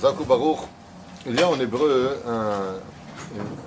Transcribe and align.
Zakou 0.00 0.24
Baruch, 0.24 0.58
il 1.26 1.38
y 1.38 1.42
a 1.42 1.48
en 1.48 1.58
hébreu 1.58 2.18
un, 2.26 2.74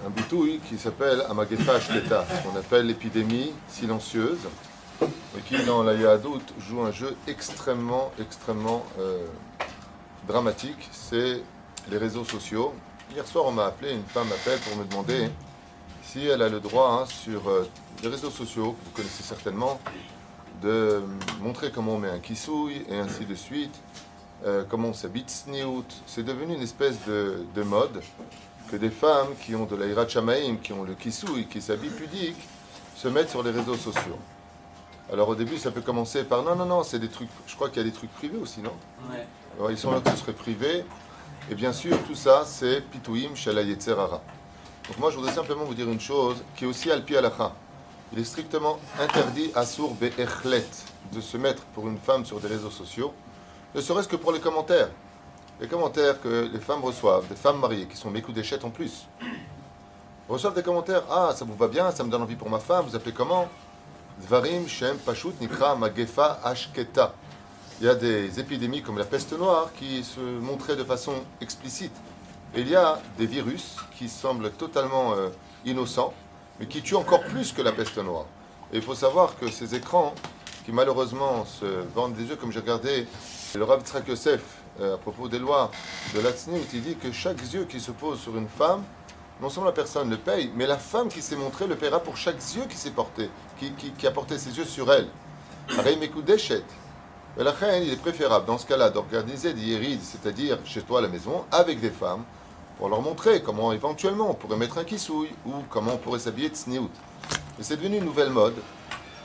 un 0.06 0.60
qui 0.68 0.78
s'appelle 0.78 1.24
Amagefa 1.30 1.80
Shleta, 1.80 2.26
qu'on 2.44 2.58
appelle 2.58 2.88
l'épidémie 2.88 3.54
silencieuse, 3.68 4.40
et 5.02 5.42
qui 5.46 5.64
dans 5.64 5.84
la 5.84 5.94
Yahadut 5.94 6.44
joue 6.60 6.82
un 6.82 6.92
jeu 6.92 7.16
extrêmement, 7.28 8.12
extrêmement 8.20 8.86
euh, 9.00 9.26
dramatique, 10.28 10.90
c'est 10.92 11.42
les 11.90 11.98
réseaux 11.98 12.26
sociaux. 12.26 12.74
Hier 13.14 13.26
soir, 13.26 13.46
on 13.48 13.52
m'a 13.52 13.66
appelé, 13.66 13.94
une 13.94 14.04
femme 14.04 14.28
m'appelle 14.28 14.60
pour 14.60 14.78
me 14.78 14.86
demander 14.86 15.30
si 16.04 16.28
elle 16.28 16.42
a 16.42 16.50
le 16.50 16.60
droit, 16.60 17.02
hein, 17.02 17.06
sur 17.06 17.50
euh, 17.50 17.68
les 18.04 18.10
réseaux 18.10 18.32
sociaux, 18.32 18.76
que 18.80 18.86
vous 18.86 18.92
connaissez 18.96 19.24
certainement, 19.24 19.80
de 20.62 21.02
montrer 21.42 21.72
comment 21.72 21.94
on 21.94 22.00
met 22.00 22.10
un 22.10 22.20
kissouille 22.20 22.84
et 22.90 22.98
ainsi 22.98 23.26
de 23.26 23.36
suite, 23.36 23.74
euh, 24.46 24.64
comment 24.70 24.90
on 24.90 24.94
s'habite 24.94 25.30
sniout. 25.30 25.86
C'est 26.06 26.24
devenu 26.24 26.56
une 26.56 26.62
espèce 26.62 26.98
de, 27.08 27.44
de 27.56 27.64
mode 27.64 28.02
que 28.70 28.76
des 28.76 28.90
femmes 28.90 29.30
qui 29.42 29.56
ont 29.56 29.66
de 29.66 29.76
l'aïra 29.76 30.08
chamaïm, 30.08 30.60
qui 30.60 30.74
ont 30.74 30.84
le 30.84 30.94
kissouille, 30.94 31.48
qui 31.48 31.62
s'habillent 31.62 31.90
pudique, 31.90 32.38
se 32.96 33.08
mettent 33.08 33.30
sur 33.30 33.44
les 33.44 33.52
réseaux 33.52 33.78
sociaux. 33.78 34.18
Alors 35.12 35.30
au 35.30 35.36
début, 35.36 35.58
ça 35.58 35.72
peut 35.72 35.82
commencer 35.82 36.24
par 36.26 36.44
non, 36.44 36.56
non, 36.56 36.66
non, 36.66 36.84
c'est 36.84 37.00
des 37.00 37.08
trucs. 37.08 37.30
Je 37.48 37.56
crois 37.56 37.70
qu'il 37.70 37.78
y 37.78 37.86
a 37.86 37.90
des 37.90 37.96
trucs 37.96 38.14
privés 38.14 38.38
aussi, 38.38 38.60
non? 38.60 38.74
Ouais. 39.10 39.26
Alors, 39.58 39.72
ils 39.72 39.78
sont 39.78 39.92
là 39.92 40.02
tous 40.02 40.32
privés. 40.34 40.84
Et 41.50 41.56
bien 41.56 41.72
sûr, 41.72 41.98
tout 42.06 42.16
ça, 42.16 42.44
c'est 42.46 42.82
pitouim 42.82 43.34
shala 43.34 43.62
yetzerara. 43.62 44.22
Donc 44.88 44.98
moi, 45.00 45.12
je 45.12 45.16
voudrais 45.16 45.34
simplement 45.34 45.64
vous 45.64 45.74
dire 45.74 45.90
une 45.90 46.00
chose 46.00 46.44
qui 46.56 46.66
est 46.66 46.68
aussi 46.68 46.92
al 46.92 47.04
pi 47.04 47.16
halacha. 47.16 47.54
Il 48.14 48.20
est 48.20 48.26
strictement 48.26 48.80
interdit 49.00 49.52
à 49.56 49.66
sour 49.66 49.94
be'echlet 49.96 50.66
de 51.14 51.22
se 51.22 51.38
mettre 51.38 51.64
pour 51.74 51.88
une 51.88 51.98
femme 51.98 52.26
sur 52.26 52.40
des 52.40 52.48
réseaux 52.48 52.70
sociaux, 52.70 53.14
ne 53.76 53.82
serait-ce 53.82 54.08
que 54.08 54.16
pour 54.16 54.32
les 54.32 54.40
commentaires. 54.40 54.90
Les 55.60 55.68
commentaires 55.68 56.22
que 56.22 56.50
les 56.52 56.60
femmes 56.60 56.84
reçoivent, 56.84 57.28
des 57.28 57.36
femmes 57.36 57.60
mariées 57.60 57.88
qui 57.88 57.98
sont 57.98 58.12
mes 58.12 58.22
coups 58.22 58.36
d'échette 58.36 58.64
en 58.64 58.70
plus, 58.70 59.08
reçoivent 60.30 60.54
des 60.54 60.64
commentaires. 60.64 61.04
Ah, 61.10 61.34
ça 61.36 61.46
vous 61.46 61.56
va 61.56 61.68
bien, 61.68 61.92
ça 61.92 62.04
me 62.04 62.10
donne 62.10 62.22
envie 62.22 62.36
pour 62.36 62.50
ma 62.50 62.60
femme, 62.60 62.86
vous 62.86 62.96
appelez 62.96 63.14
comment? 63.14 63.48
Dvarim 64.22 64.68
Shem 64.68 64.98
Pashut 64.98 65.34
Nikra 65.40 65.76
Magefa 65.76 66.40
Ashketa. 66.44 67.14
Il 67.80 67.86
y 67.86 67.90
a 67.90 67.96
des 67.96 68.40
épidémies 68.40 68.82
comme 68.82 68.98
la 68.98 69.06
peste 69.06 69.34
noire 69.38 69.70
qui 69.78 70.04
se 70.04 70.20
montraient 70.20 70.76
de 70.76 70.84
façon 70.84 71.14
explicite. 71.42 71.94
Et 72.56 72.62
il 72.62 72.70
y 72.70 72.76
a 72.76 73.00
des 73.18 73.28
virus 73.28 73.76
qui 73.98 74.10
semblent 74.10 74.50
totalement 74.52 75.14
euh, 75.14 75.30
innocents, 75.66 76.14
mais 76.60 76.66
qui 76.66 76.82
tuent 76.82 76.96
encore 76.96 77.24
plus 77.26 77.52
que 77.52 77.62
la 77.62 77.72
peste 77.72 77.98
noire. 78.00 78.26
Et 78.74 78.78
il 78.78 78.82
faut 78.82 78.96
savoir 78.96 79.38
que 79.38 79.52
ces 79.52 79.76
écrans, 79.76 80.16
qui 80.66 80.72
malheureusement 80.72 81.46
se 81.46 81.66
vendent 81.94 82.14
des 82.14 82.24
yeux, 82.24 82.36
comme 82.36 82.52
j'ai 82.52 82.60
regardé 82.60 83.08
le 83.56 83.64
Rav 83.64 83.84
Tzrak 83.84 84.08
Yosef 84.08 84.42
euh, 84.80 84.96
à 84.96 84.98
propos 84.98 85.28
des 85.28 85.40
lois 85.40 85.72
de 86.14 86.20
l'Atsniout, 86.20 86.66
il 86.74 86.82
dit 86.82 86.96
que 86.96 87.12
chaque 87.12 87.42
yeux 87.52 87.66
qui 87.66 87.80
se 87.80 87.92
pose 87.92 88.20
sur 88.20 88.36
une 88.38 88.48
femme, 88.48 88.84
non 89.42 89.50
seulement 89.50 89.68
la 89.68 89.74
personne 89.74 90.10
le 90.10 90.18
paye, 90.18 90.52
mais 90.56 90.68
la 90.68 90.78
femme 90.78 91.08
qui 91.08 91.22
s'est 91.22 91.36
montrée 91.36 91.68
le 91.68 91.76
paiera 91.76 92.00
pour 92.00 92.18
chaque 92.18 92.38
yeux 92.56 92.66
qui 92.70 92.78
s'est 92.78 92.92
porté, 92.92 93.30
qui, 93.60 94.08
a 94.08 94.12
porté 94.12 94.38
ses 94.38 94.58
yeux 94.58 94.66
sur 94.66 94.92
elle. 94.92 95.08
La 95.76 97.52
reine, 97.52 97.84
il 97.84 97.94
est 97.94 98.02
préférable 98.02 98.46
dans 98.46 98.58
ce 98.58 98.66
cas-là 98.66 98.90
d'organiser 98.90 99.54
des 99.54 99.62
yérides, 99.62 100.02
c'est-à-dire 100.02 100.58
chez 100.66 100.82
toi 100.82 101.00
à 101.00 101.02
la 101.02 101.08
maison, 101.08 101.46
avec 101.52 101.80
des 101.80 101.92
femmes, 101.92 102.24
pour 102.78 102.90
leur 102.90 103.02
montrer 103.02 103.42
comment 103.42 103.72
éventuellement 103.72 104.30
on 104.30 104.34
pourrait 104.34 104.58
mettre 104.58 104.78
un 104.78 104.84
kissouille 104.84 105.32
ou 105.46 105.54
comment 105.70 105.94
on 105.94 105.98
pourrait 105.98 106.20
s'habiller 106.20 106.50
de 106.50 106.56
sniout. 106.56 106.90
Et 107.60 107.64
c'est 107.64 107.78
devenu 107.78 107.98
une 107.98 108.06
nouvelle 108.06 108.30
mode, 108.30 108.56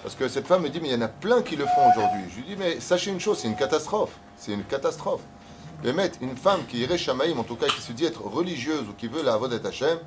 parce 0.02 0.16
que 0.16 0.28
cette 0.28 0.46
femme 0.46 0.62
me 0.62 0.68
dit, 0.68 0.80
mais 0.80 0.88
il 0.88 0.92
y 0.92 0.96
en 0.96 1.02
a 1.02 1.08
plein 1.08 1.42
qui 1.42 1.54
le 1.54 1.64
font 1.64 1.90
aujourd'hui. 1.90 2.22
Je 2.30 2.36
lui 2.36 2.44
dis, 2.44 2.56
mais 2.56 2.80
sachez 2.80 3.10
une 3.10 3.20
chose, 3.20 3.38
c'est 3.38 3.48
une 3.48 3.56
catastrophe. 3.56 4.16
C'est 4.36 4.52
une 4.52 4.64
catastrophe. 4.64 5.20
Mais 5.84 5.92
mettre 5.92 6.18
une 6.20 6.36
femme 6.36 6.66
qui 6.66 6.78
irait 6.78 6.98
Shamaïm, 6.98 7.38
en 7.38 7.44
tout 7.44 7.56
cas 7.56 7.66
qui 7.66 7.80
se 7.80 7.92
dit 7.92 8.04
être 8.04 8.22
religieuse 8.22 8.88
ou 8.88 8.92
qui 8.94 9.06
veut 9.06 9.22
la 9.22 9.34
Avodat 9.34 9.66
Hashem, 9.66 9.98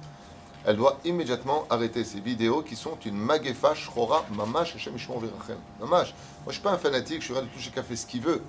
elle 0.66 0.78
doit 0.78 0.98
immédiatement 1.06 1.66
arrêter 1.70 2.04
ces 2.04 2.20
vidéos 2.20 2.62
qui 2.62 2.76
sont 2.76 2.98
une 3.06 3.16
magefa 3.18 3.76
shrora 3.76 4.26
mamash 4.32 4.76
Hashem 4.76 4.96
virachem. 4.96 5.58
Mamash. 5.80 6.14
Moi, 6.44 6.48
je 6.48 6.54
suis 6.54 6.62
pas 6.62 6.72
un 6.72 6.78
fanatique, 6.78 7.20
je 7.22 7.26
suis 7.26 7.34
rien 7.34 7.44
de 7.44 7.48
tout, 7.48 7.60
chacun 7.60 7.84
fait 7.84 7.96
ce 7.96 8.06
qu'il 8.06 8.22
veut. 8.22 8.42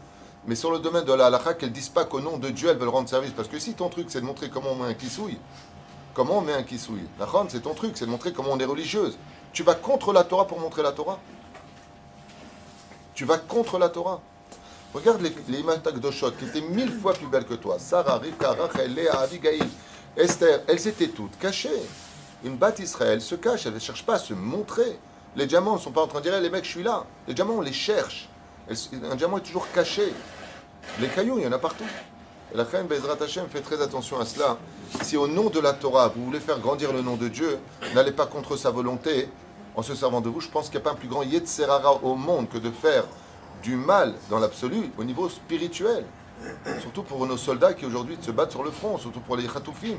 Mais 0.47 0.55
sur 0.55 0.71
le 0.71 0.79
domaine 0.79 1.05
de 1.05 1.13
la 1.13 1.27
halakha, 1.27 1.55
qu'elle 1.55 1.73
dise 1.73 1.89
pas 1.89 2.05
qu'au 2.05 2.21
nom 2.21 2.39
de 2.39 2.49
Dieu, 2.51 2.69
elle 2.71 2.79
veut 2.79 2.85
le 2.85 2.91
rendre 2.91 3.09
service. 3.09 3.33
Parce 3.33 3.49
que 3.49 3.59
si 3.59 3.75
ton 3.75 3.89
truc, 3.89 4.07
c'est 4.09 4.21
de 4.21 4.27
montrer 4.27 4.49
comment 4.49 4.71
on 4.73 4.77
met 4.77 4.91
un 4.91 4.95
kissouille, 4.95 5.39
comment 6.15 6.39
on 6.39 6.41
met 6.41 6.55
un 6.55 6.63
kissouille, 6.63 7.07
c'est 7.49 7.63
ton 7.63 7.75
truc, 7.75 7.97
c'est 7.97 8.07
de 8.07 8.11
montrer 8.11 8.33
comment 8.33 8.51
on 8.53 8.59
est 8.59 8.65
religieuse. 8.65 9.19
Tu 9.53 9.63
vas 9.63 9.75
contre 9.75 10.13
la 10.13 10.23
Torah 10.25 10.47
pour 10.47 10.61
montrer 10.61 10.83
la 10.83 10.93
Torah? 10.93 11.19
Tu 13.17 13.25
vas 13.25 13.39
contre 13.39 13.79
la 13.79 13.89
Torah 13.89 14.21
Regarde 14.93 15.23
les, 15.23 15.35
les 15.49 15.61
images 15.61 15.79
d'Oshot 15.83 16.33
qui 16.33 16.45
étaient 16.45 16.61
mille 16.61 16.93
fois 16.93 17.15
plus 17.15 17.27
belles 17.27 17.47
que 17.47 17.55
toi. 17.55 17.79
Sarah, 17.79 18.19
Rivka, 18.19 18.53
Rachel, 18.53 18.93
Léa, 18.95 19.21
Abigail, 19.21 19.63
Esther, 20.17 20.61
elles 20.69 20.87
étaient 20.87 21.09
toutes 21.09 21.37
cachées. 21.39 21.83
Une 22.45 22.57
batte 22.57 22.79
Israël 22.79 23.23
se 23.23 23.35
cache, 23.35 23.65
elle 23.65 23.73
ne 23.73 23.79
cherche 23.79 24.05
pas 24.05 24.15
à 24.15 24.19
se 24.19 24.35
montrer. 24.35 24.99
Les 25.35 25.47
diamants 25.47 25.77
ne 25.77 25.81
sont 25.81 25.93
pas 25.93 26.03
en 26.03 26.07
train 26.07 26.21
de 26.21 26.25
dire 26.25 26.35
Eh, 26.37 26.43
les 26.43 26.51
mecs, 26.51 26.67
je 26.67 26.71
suis 26.71 26.83
là. 26.83 27.05
Les 27.27 27.33
diamants, 27.33 27.57
on 27.57 27.63
les 27.63 27.73
cherche. 27.73 28.29
Un 28.69 29.17
diamant 29.17 29.39
est 29.39 29.43
toujours 29.43 29.71
caché. 29.73 30.13
Les 31.01 31.09
cailloux, 31.09 31.39
il 31.39 31.45
y 31.45 31.47
en 31.47 31.53
a 31.53 31.59
partout. 31.59 31.85
Et 32.53 32.57
la 32.57 32.65
reine 32.65 32.87
Bezrat 32.87 33.17
Hashem 33.23 33.47
fait 33.49 33.63
très 33.63 33.81
attention 33.81 34.21
à 34.21 34.27
cela. 34.27 34.59
Si 35.03 35.17
au 35.17 35.27
nom 35.27 35.49
de 35.49 35.59
la 35.59 35.73
Torah, 35.73 36.09
vous 36.15 36.25
voulez 36.25 36.41
faire 36.41 36.59
grandir 36.59 36.93
le 36.93 37.01
nom 37.01 37.17
de 37.17 37.29
Dieu, 37.29 37.59
n'allez 37.95 38.13
pas 38.13 38.27
contre 38.27 38.57
sa 38.57 38.71
volonté 38.71 39.29
en 39.77 39.83
se 39.83 39.95
servant 39.95 40.21
de 40.21 40.29
vous. 40.29 40.41
Je 40.41 40.49
pense 40.49 40.67
qu'il 40.67 40.81
n'y 40.81 40.83
a 40.83 40.85
pas 40.85 40.93
un 40.93 40.97
plus 40.97 41.09
grand 41.09 41.23
Yetzerara 41.23 42.03
au 42.03 42.15
monde 42.15 42.49
que 42.49 42.59
de 42.59 42.71
faire 42.71 43.05
du 43.63 43.77
mal 43.77 44.15
dans 44.31 44.39
l'absolu 44.39 44.91
au 44.99 45.05
niveau 45.05 45.29
spirituel. 45.29 46.05
Surtout 46.81 47.03
pour 47.03 47.25
nos 47.27 47.37
soldats 47.37 47.75
qui 47.75 47.87
aujourd'hui 47.87 48.17
se 48.21 48.31
battent 48.31 48.51
sur 48.51 48.63
le 48.63 48.71
front, 48.71 48.99
surtout 48.99 49.21
pour 49.21 49.37
les 49.37 49.47
Khatoufim. 49.47 49.97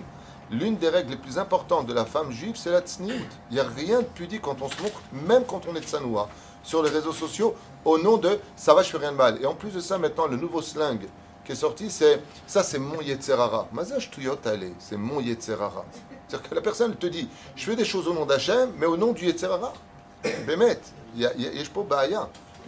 L'une 0.49 0.77
des 0.77 0.89
règles 0.89 1.11
les 1.11 1.17
plus 1.17 1.37
importantes 1.37 1.87
de 1.87 1.93
la 1.93 2.05
femme 2.05 2.31
juive, 2.31 2.55
c'est 2.55 2.71
la 2.71 2.81
tsniout. 2.81 3.13
Il 3.49 3.55
n'y 3.55 3.59
a 3.59 3.65
rien 3.65 3.99
de 3.99 4.05
pudique 4.05 4.41
quand 4.41 4.61
on 4.61 4.69
se 4.69 4.81
montre, 4.81 5.01
même 5.11 5.43
quand 5.45 5.61
on 5.69 5.75
est 5.75 5.81
de 5.81 5.85
Sanoua, 5.85 6.29
sur 6.63 6.81
les 6.83 6.89
réseaux 6.89 7.11
sociaux, 7.11 7.53
au 7.83 7.97
nom 7.97 8.17
de 8.17 8.39
ça 8.55 8.73
va, 8.73 8.81
je 8.81 8.89
fais 8.89 8.97
rien 8.97 9.11
de 9.11 9.17
mal. 9.17 9.39
Et 9.41 9.45
en 9.45 9.55
plus 9.55 9.71
de 9.71 9.79
ça, 9.79 9.97
maintenant, 9.97 10.27
le 10.27 10.37
nouveau 10.37 10.61
slang 10.61 10.99
qui 11.47 11.53
est 11.53 11.55
sorti, 11.55 11.89
c'est 11.89 12.21
ça, 12.45 12.61
c'est 12.61 12.77
mon 12.77 12.99
Yetzerara. 13.01 13.69
Tuyot 14.11 14.37
allez, 14.43 14.73
c'est 14.79 14.97
mon 14.97 15.21
Yetzerara. 15.21 15.85
C'est-à-dire 16.27 16.49
que 16.49 16.55
la 16.55 16.59
personne 16.59 16.93
te 16.97 17.07
dit, 17.07 17.29
je 17.55 17.63
fais 17.63 17.77
des 17.77 17.85
choses 17.85 18.05
au 18.09 18.13
nom 18.13 18.25
d'Hachem, 18.25 18.71
mais 18.77 18.85
au 18.85 18.97
nom 18.97 19.13
du 19.13 19.25
Yetzerara. 19.25 19.71
Bémet, 20.45 20.77
il 21.15 21.21
y 21.21 21.25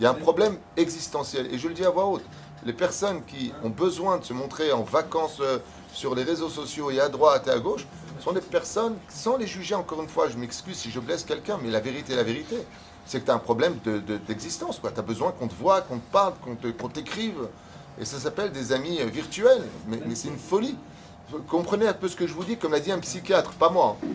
a, 0.06 0.10
un 0.10 0.14
problème 0.14 0.58
existentiel. 0.78 1.54
Et 1.54 1.60
je 1.60 1.68
le 1.68 1.74
dis 1.74 1.84
à 1.84 1.90
voix 1.90 2.06
haute. 2.06 2.24
Les 2.66 2.72
personnes 2.72 3.22
qui 3.26 3.52
ont 3.66 3.70
besoin 3.70 4.18
de 4.18 4.24
se 4.24 4.32
montrer 4.32 4.72
en 4.72 4.84
vacances 4.84 5.40
euh, 5.42 5.58
sur 5.92 6.16
les 6.16 6.24
réseaux 6.24 6.50
sociaux 6.50 6.90
et 6.90 7.02
à 7.02 7.10
droite 7.10 7.48
et 7.48 7.52
à 7.52 7.60
gauche 7.60 7.86
sont 8.22 8.32
des 8.32 8.40
personnes, 8.40 8.96
sans 9.10 9.36
les 9.36 9.48
juger 9.48 9.76
encore 9.76 10.02
une 10.02 10.08
fois, 10.08 10.30
je 10.30 10.38
m'excuse 10.38 10.78
si 10.78 10.90
je 10.90 11.02
blesse 11.02 11.26
quelqu'un, 11.26 11.60
mais 11.62 11.70
la 11.70 11.82
vérité 11.82 12.14
est 12.14 12.18
la 12.18 12.24
vérité. 12.24 12.56
C'est 13.06 13.20
que 13.20 13.26
tu 13.26 13.32
as 13.32 13.36
un 13.36 13.40
problème 13.40 13.78
de- 13.84 14.00
de- 14.00 14.18
d'existence. 14.18 14.80
tu 14.82 14.88
as 14.88 15.02
besoin 15.02 15.34
qu'on 15.34 15.50
te 15.50 15.56
voit, 15.56 15.82
qu'on 15.82 15.98
te 15.98 16.12
parle, 16.14 16.34
qu'on 16.78 16.88
t'écrive. 16.88 17.50
Et 18.00 18.06
ça 18.06 18.20
s'appelle 18.20 18.52
des 18.52 18.72
amis 18.72 19.00
euh, 19.02 19.06
virtuels. 19.06 19.64
Mais, 19.88 20.00
c'est 20.16 20.28
une 20.30 20.38
folie. 20.38 20.76
Comprenez 21.48 21.88
un 21.88 21.94
peu 21.94 22.08
ce 22.08 22.16
que 22.16 22.26
je 22.28 22.34
vous 22.34 22.44
dis, 22.44 22.58
comme 22.58 22.72
l'a 22.72 22.80
dit 22.80 22.92
un 22.92 23.00
psychiatre, 23.00 23.52
pas 23.52 23.70
moi. 23.70 23.98
hein. 24.04 24.08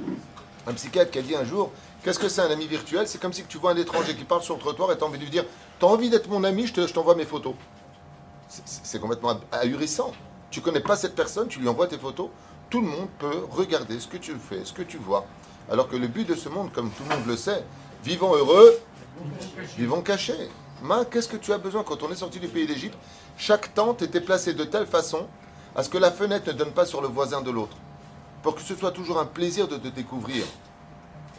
Un 0.67 0.73
psychiatre 0.73 1.11
qui 1.11 1.19
a 1.19 1.23
dit 1.23 1.37
un 1.37 1.45
jour 1.45 1.71
Qu'est-ce 2.03 2.19
que 2.19 2.29
c'est 2.29 2.41
un 2.43 2.51
ami 2.51 2.67
virtuel? 2.67 3.07
C'est 3.09 3.21
comme 3.21 3.33
si 3.33 3.45
tu 3.45 3.57
vois 3.59 3.71
un 3.73 3.77
étranger 3.77 4.15
qui 4.15 4.25
parle 4.25 4.43
sur 4.43 4.55
le 4.55 4.61
trottoir 4.61 4.91
et 4.93 4.99
tu 4.99 5.05
as 5.05 5.07
envie 5.07 5.19
de 5.19 5.25
lui 5.25 5.31
dire 5.31 5.45
T'as 5.79 5.87
envie 5.87 6.11
d'être 6.11 6.29
mon 6.29 6.43
ami, 6.45 6.67
je 6.67 6.73
te- 6.75 6.87
je 6.87 6.93
t'envoie 6.93 7.15
mes 7.15 7.25
photos. 7.25 7.55
C'est- 8.49 8.99
complètement 8.99 9.39
ahurissant. 9.53 10.13
Tu 10.51 10.61
connais 10.61 10.81
pas 10.81 10.97
cette 10.97 11.15
personne, 11.15 11.49
tu 11.49 11.61
lui 11.61 11.69
envoies 11.69 11.87
tes 11.87 11.99
photos. 11.99 12.29
Tout 12.71 12.81
le 12.81 12.87
monde 12.89 13.09
peut 13.19 13.45
regarder 13.51 13.99
ce 14.01 14.07
que 14.07 14.17
tu 14.17 14.35
fais, 14.35 14.65
ce 14.65 14.73
que 14.73 14.83
tu 14.83 14.97
vois. 14.99 15.25
Alors 15.71 15.89
que 15.89 15.97
le 15.97 16.07
but 16.09 16.27
de 16.29 16.35
ce 16.35 16.49
monde, 16.49 16.73
comme 16.73 16.91
tout 16.91 17.03
le 17.09 17.15
monde 17.17 17.27
le 17.27 17.37
sait, 17.37 17.65
vivons 18.05 18.35
heureux, 18.35 18.79
vivons 19.79 20.03
cachés. 20.03 20.49
Ma, 20.83 21.05
qu'est-ce 21.05 21.29
que 21.29 21.37
tu 21.37 21.53
as 21.53 21.59
besoin 21.59 21.83
quand 21.83 22.03
on 22.03 22.11
est 22.11 22.17
sorti 22.17 22.41
du 22.41 22.49
pays 22.49 22.67
d'Égypte 22.67 22.97
Chaque 23.37 23.75
tente 23.75 24.03
était 24.03 24.21
placée 24.21 24.55
de 24.55 24.65
telle 24.65 24.87
façon 24.87 25.27
à 25.75 25.83
ce 25.83 25.89
que 25.89 25.99
la 25.99 26.11
fenêtre 26.11 26.47
ne 26.49 26.53
donne 26.53 26.73
pas 26.73 26.87
sur 26.87 27.01
le 27.01 27.09
voisin 27.09 27.43
de 27.43 27.51
l'autre, 27.51 27.77
pour 28.43 28.55
que 28.55 28.61
ce 28.61 28.75
soit 28.75 28.93
toujours 28.93 29.19
un 29.19 29.25
plaisir 29.25 29.67
de 29.67 29.77
te 29.77 29.89
découvrir. 29.89 30.45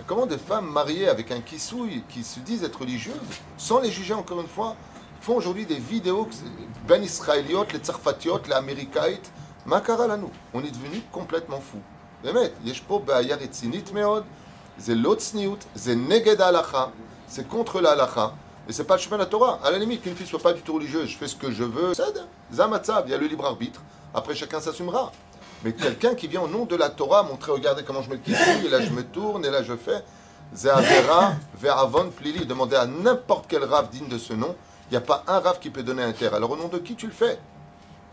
Comment 0.08 0.26
des 0.26 0.38
femmes 0.38 0.70
mariées 0.70 1.08
avec 1.08 1.32
un 1.32 1.40
kissouille 1.40 2.04
qui 2.10 2.24
se 2.24 2.40
disent 2.40 2.64
être 2.64 2.80
religieuses, 2.80 3.16
sans 3.58 3.80
les 3.80 3.92
juger 3.92 4.14
encore 4.14 4.42
une 4.42 4.48
fois, 4.48 4.76
font 5.22 5.38
aujourd'hui 5.38 5.66
des 5.66 5.80
vidéos 5.80 6.28
ben 6.88 7.02
israéliotes, 7.02 7.72
les 7.74 7.80
tsarfatiotes, 7.80 8.48
les 8.48 8.54
américaïtes, 8.54 9.32
makara 9.66 10.08
lanou. 10.08 10.30
On 10.54 10.62
est 10.64 10.72
devenu 10.72 11.02
complètement 11.12 11.62
fou. 11.62 11.80
Ben, 12.24 12.50
c'est 14.78 14.96
l'autre 14.96 15.24
c'est 15.76 15.96
neged 15.96 16.44
c'est 17.28 17.48
contre 17.48 17.82
la 17.82 18.36
et 18.68 18.74
c'est 18.74 18.84
pas 18.84 18.96
le 18.96 19.02
chemin 19.02 19.18
de 19.18 19.22
la 19.22 19.28
Torah. 19.28 19.60
À 19.64 19.72
la 19.72 19.78
limite, 19.78 20.02
qu'une 20.02 20.16
fille 20.16 20.28
soit 20.28 20.40
pas 20.40 20.54
du 20.54 20.62
tout 20.62 20.74
religieuse, 20.74 21.10
je 21.10 21.18
fais 21.18 21.28
ce 21.28 21.36
que 21.36 21.52
je 21.52 21.64
veux, 21.64 21.94
c'est 21.94 22.04
Zamatzab, 22.54 23.06
il 23.08 23.12
y 23.12 23.14
a 23.14 23.18
le 23.18 23.28
libre 23.28 23.46
arbitre, 23.46 23.82
après 24.14 24.36
chacun 24.36 24.60
s'assumera. 24.60 25.12
Mais 25.64 25.74
quelqu'un 25.74 26.16
qui 26.16 26.28
vient 26.28 26.42
au 26.42 26.48
nom 26.48 26.66
de 26.66 26.76
la 26.76 26.90
Torah 26.90 27.24
montrer, 27.24 27.52
regardez 27.52 27.84
comment 27.84 28.02
je 28.02 28.10
me 28.10 28.18
kiffe, 28.18 28.64
et 28.64 28.70
là 28.70 28.82
je 28.82 28.92
me 28.92 29.04
tourne, 29.04 29.46
et 29.46 29.50
là 29.50 29.64
je 29.64 29.76
fais, 29.76 30.04
Zéavera, 30.54 31.34
Ve'avon, 31.60 32.10
Plili, 32.10 32.46
demandez 32.46 32.76
à 32.76 32.86
n'importe 32.86 33.46
quel 33.48 33.64
rave 33.64 33.90
digne 33.90 34.08
de 34.08 34.18
ce 34.18 34.34
nom, 34.34 34.56
il 34.90 34.94
n'y 34.94 34.98
a 34.98 35.02
pas 35.02 35.24
un 35.28 35.40
rave 35.40 35.60
qui 35.60 35.72
peut 35.72 35.82
donner 35.82 36.04
un 36.04 36.14
terre. 36.14 36.36
Alors 36.36 36.52
au 36.52 36.58
nom 36.58 36.68
de 36.68 36.78
qui 36.78 36.96
tu 36.96 37.08
le 37.08 37.14
fais? 37.14 37.40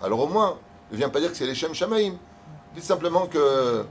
Alors 0.02 0.20
au 0.20 0.26
moins, 0.26 0.56
ne 0.90 0.96
viens 0.96 1.10
pas 1.10 1.20
dire 1.20 1.31
que 1.31 1.37
c'est 1.37 1.46
les 1.46 1.54
Shem 1.54 1.75
Shamaim. 1.75 2.14
Dis 2.75 2.81
simplement 2.81 3.26
que 3.26 3.84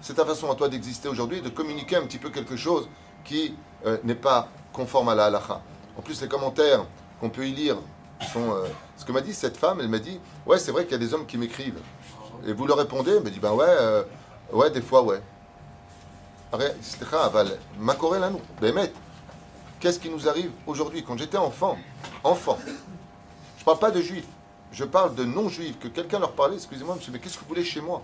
c'est 0.00 0.14
ta 0.14 0.24
façon 0.24 0.50
à 0.50 0.54
toi 0.54 0.68
d'exister 0.68 1.08
aujourd'hui, 1.08 1.42
de 1.42 1.50
communiquer 1.50 1.96
un 1.96 2.06
petit 2.06 2.18
peu 2.18 2.30
quelque 2.30 2.56
chose 2.56 2.88
qui 3.24 3.54
euh, 3.84 3.98
n'est 4.04 4.14
pas 4.14 4.48
conforme 4.72 5.10
à 5.10 5.14
la 5.14 5.26
halacha. 5.26 5.60
En 5.98 6.02
plus, 6.02 6.20
les 6.20 6.28
commentaires 6.28 6.84
qu'on 7.20 7.30
peut 7.30 7.46
y 7.46 7.52
lire 7.52 7.76
sont. 8.32 8.52
Euh, 8.52 8.66
ce 8.96 9.04
que 9.04 9.12
m'a 9.12 9.20
dit 9.20 9.34
cette 9.34 9.56
femme, 9.56 9.78
elle 9.80 9.88
m'a 9.88 9.98
dit 9.98 10.20
Ouais, 10.46 10.58
c'est 10.58 10.72
vrai 10.72 10.84
qu'il 10.84 10.92
y 10.92 10.96
a 10.96 10.98
des 10.98 11.14
hommes 11.14 11.26
qui 11.26 11.38
m'écrivent. 11.38 11.80
Et 12.46 12.52
vous 12.52 12.66
leur 12.66 12.78
répondez 12.78 13.12
Elle 13.12 13.22
me 13.22 13.30
dit 13.30 13.40
Ben 13.40 13.52
ouais, 13.52 13.66
euh, 13.68 14.02
ouais, 14.52 14.70
des 14.70 14.82
fois, 14.82 15.02
ouais. 15.02 15.20
Ben, 16.52 16.72
qu'est-ce 19.80 19.98
qui 19.98 20.08
nous 20.08 20.28
arrive 20.28 20.50
aujourd'hui? 20.66 21.02
Quand 21.02 21.18
j'étais 21.18 21.36
enfant, 21.36 21.76
enfant, 22.24 22.58
je 22.64 22.70
ne 22.70 23.64
parle 23.64 23.78
pas 23.78 23.90
de 23.90 24.00
juifs, 24.00 24.26
je 24.72 24.84
parle 24.84 25.14
de 25.14 25.24
non-juifs, 25.24 25.78
que 25.78 25.88
quelqu'un 25.88 26.18
leur 26.18 26.32
parlait, 26.32 26.54
excusez-moi 26.54 26.94
monsieur, 26.94 27.12
mais 27.12 27.18
qu'est-ce 27.18 27.34
que 27.34 27.40
vous 27.40 27.48
voulez 27.48 27.64
chez 27.64 27.80
moi? 27.80 28.02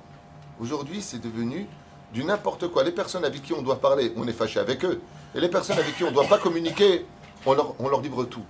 Aujourd'hui, 0.61 1.01
c'est 1.01 1.21
devenu 1.21 1.67
du 2.13 2.25
n'importe 2.25 2.69
quoi. 2.69 2.83
Les 2.83 2.93
personnes 2.93 3.25
avec 3.25 3.43
qui 3.43 3.53
on 3.53 3.63
doit 3.63 3.81
parler, 3.81 4.13
on 4.17 4.27
est 4.27 4.33
fâché 4.33 4.61
avec 4.61 4.85
eux. 4.85 5.01
Et 5.35 5.41
les 5.41 5.49
personnes 5.49 5.79
avec 5.79 5.97
qui 5.97 6.05
on 6.05 6.11
ne 6.11 6.15
doit 6.15 6.27
pas 6.27 6.39
communiquer, 6.39 7.07
on 7.47 7.55
leur, 7.55 7.75
on 7.79 8.01
livre 8.01 8.25
tout. 8.25 8.45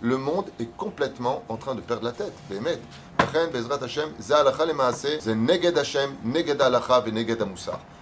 Le 0.00 0.18
monde 0.18 0.46
est 0.60 0.68
complètement 0.76 1.42
en 1.48 1.56
train 1.56 1.74
de 1.74 1.80
perdre 1.80 2.04
la 2.04 2.12
tête. 2.12 2.32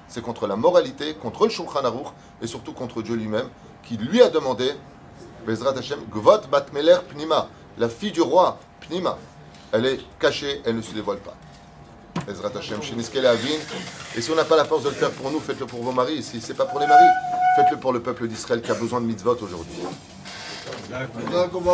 C'est 0.08 0.22
contre 0.22 0.46
la 0.46 0.56
moralité, 0.56 1.14
contre 1.14 1.44
le 1.44 1.50
Shulchan 1.50 1.84
Aruch 1.84 2.06
et 2.42 2.46
surtout 2.46 2.72
contre 2.72 3.02
Dieu 3.02 3.14
lui-même 3.14 3.48
qui 3.82 3.96
lui 3.96 4.22
a 4.22 4.28
demandé 4.28 4.72
Bezrat 5.46 5.76
Hashem, 5.76 6.00
Gvot 6.10 6.40
Batmeler 6.50 6.98
Pnima, 7.08 7.48
la 7.78 7.88
fille 7.88 8.12
du 8.12 8.20
roi 8.20 8.58
Pnima. 8.80 9.18
Elle 9.72 9.86
est 9.86 10.00
cachée, 10.18 10.60
elle 10.64 10.76
ne 10.76 10.82
se 10.82 10.92
dévoile 10.92 11.18
pas. 11.18 11.34
Bezrat 12.26 12.50
Hashem, 12.56 12.80
Et 14.16 14.20
si 14.20 14.30
on 14.30 14.34
n'a 14.34 14.44
pas 14.44 14.56
la 14.56 14.64
force 14.64 14.84
de 14.84 14.90
le 14.90 14.94
faire 14.94 15.10
pour 15.10 15.30
nous, 15.30 15.40
faites-le 15.40 15.66
pour 15.66 15.82
vos 15.82 15.92
maris. 15.92 16.22
Si 16.22 16.40
ce 16.40 16.48
n'est 16.48 16.54
pas 16.54 16.66
pour 16.66 16.78
les 16.78 16.86
maris, 16.86 17.08
faites-le 17.56 17.78
pour 17.78 17.92
le 17.92 18.00
peuple 18.00 18.28
d'Israël 18.28 18.60
qui 18.60 18.70
a 18.70 18.74
besoin 18.74 19.00
de 19.00 19.06
mitzvot 19.06 19.36
aujourd'hui. 19.40 19.82
Exacto. 20.92 21.62